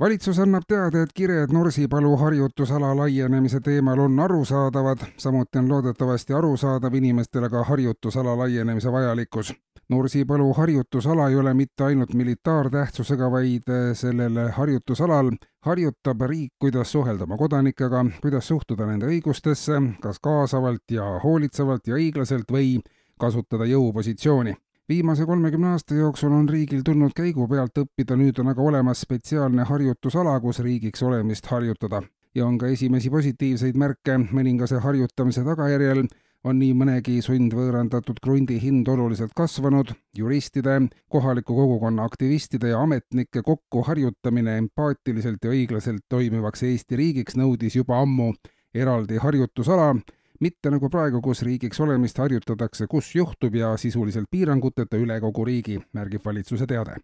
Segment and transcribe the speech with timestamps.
[0.00, 6.94] valitsus annab teada, et kired Nursipalu harjutusala laienemise teemal on arusaadavad, samuti on loodetavasti arusaadav
[6.94, 9.54] inimestele ka harjutusala laienemise vajalikkus.
[9.88, 15.30] Nursipalu harjutusala ei ole mitte ainult militaartähtsusega, vaid sellel harjutusalal
[15.64, 21.96] harjutab riik, kuidas suhelda oma kodanikega, kuidas suhtuda nende õigustesse, kas kaasavalt ja hoolitsevalt ja
[21.96, 22.78] õiglaselt või
[23.18, 24.54] kasutada jõupositsiooni
[24.88, 29.66] viimase kolmekümne aasta jooksul on riigil tulnud käigu pealt õppida, nüüd on aga olemas spetsiaalne
[29.68, 32.02] harjutusala, kus riigiks olemist harjutada.
[32.34, 36.04] ja on ka esimesi positiivseid märke, mõningase harjutamise tagajärjel
[36.44, 40.76] on nii mõnegi sundvõõrandatud krundi hind oluliselt kasvanud, juristide,
[41.08, 48.32] kohaliku kogukonna aktivistide ja ametnike kokkuharjutamine empaatiliselt ja õiglaselt toimivaks Eesti riigiks nõudis juba ammu
[48.74, 49.94] eraldi harjutusala
[50.40, 55.78] mitte nagu praegu, kus riigiks olemist harjutatakse, kus juhtub ja sisuliselt piiranguteta üle kogu riigi,
[55.92, 56.98] märgib valitsuse teade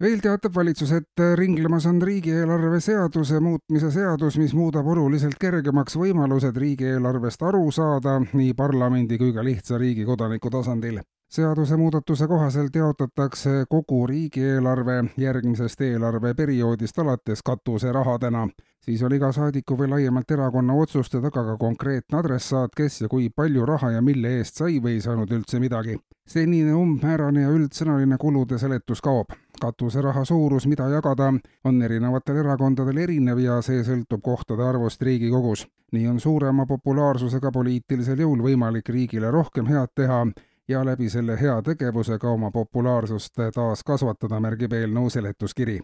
[0.00, 6.56] veel teatab valitsus, et ringlemas on riigieelarve seaduse muutmise seadus, mis muudab oluliselt kergemaks võimalused
[6.56, 14.06] riigieelarvest aru saada nii parlamendi kui ka lihtsa riigi kodaniku tasandil seadusemuudatuse kohaselt jaotatakse kogu
[14.06, 18.48] riigieelarve järgmisest eelarveperioodist alates katuserahadena.
[18.80, 23.30] siis on iga saadiku või laiemalt erakonna otsuste taga ka konkreetne adressaat, kes ja kui
[23.36, 25.98] palju raha ja mille eest sai või ei saanud üldse midagi.
[26.26, 29.26] senine umbmäärane ja üldsõnaline kulude seletus kaob.
[29.60, 31.32] Katuseraha suurus, mida jagada,
[31.64, 35.66] on erinevatel erakondadel erinev ja see sõltub kohtade arvust Riigikogus.
[35.92, 40.26] nii on suurema populaarsusega poliitilisel jõul võimalik riigile rohkem head teha
[40.68, 45.80] ja läbi selle hea tegevuse ka oma populaarsust taas kasvatada, märgib eelnõu seletuskiri.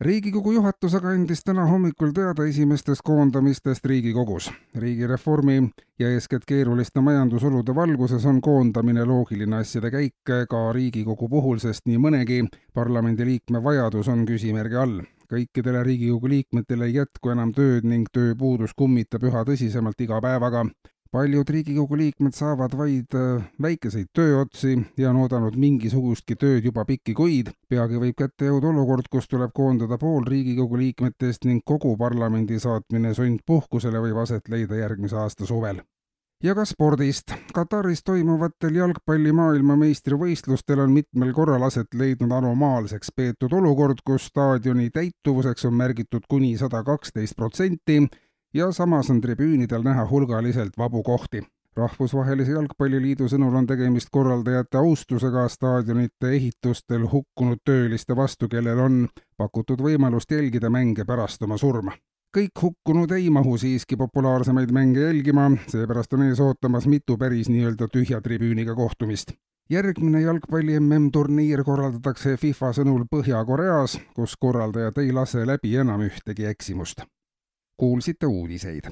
[0.00, 4.50] Riigikogu juhatus aga andis täna hommikul teada esimestest koondamistest Riigikogus.
[4.74, 10.14] riigireformi ja eeskätt keeruliste majandusolude valguses on koondamine loogiline asjade käik
[10.48, 12.44] ka Riigikogu puhul, sest nii mõnegi
[12.74, 15.02] parlamendiliikme vajadus on küsimärgi all
[15.32, 20.64] kõikidele Riigikogu liikmetele ei jätku enam tööd ning tööpuudus kummitab üha tõsisemalt iga päevaga
[21.10, 27.14] paljud Riigikogu liikmed saavad vaid äh, väikeseid tööotsi ja on oodanud mingisugustki tööd juba pikki
[27.14, 27.50] kuid.
[27.68, 33.14] peagi võib kätte jõuda olukord, kus tuleb koondada pool Riigikogu liikmetest ning kogu parlamendi saatmine
[33.14, 35.82] sundpuhkusele võib aset leida järgmise aasta suvel
[36.44, 37.34] ja ka spordist.
[37.52, 45.68] Kataris toimuvatel jalgpalli maailmameistrivõistlustel on mitmel korral aset leidnud anomaalseks peetud olukord, kus staadioni täituvuseks
[45.68, 48.00] on märgitud kuni sada kaksteist protsenti
[48.54, 51.42] ja samas on tribüünidel näha hulgaliselt vabu kohti.
[51.76, 58.96] rahvusvahelise jalgpalliliidu sõnul on tegemist korraldajate austusega staadionite ehitustel hukkunud tööliste vastu, kellel on
[59.36, 61.94] pakutud võimalust jälgida mänge pärast oma surma
[62.36, 67.88] kõik hukkunud ei mahu siiski populaarsemaid mänge jälgima, seepärast on ees ootamas mitu päris nii-öelda
[67.92, 69.32] tühja tribüüniga kohtumist.
[69.70, 77.02] järgmine jalgpalli MM-turniir korraldatakse FIFA sõnul Põhja-Koreas, kus korraldajad ei lase läbi enam ühtegi eksimust
[77.80, 78.84] kuulsite uudiseid.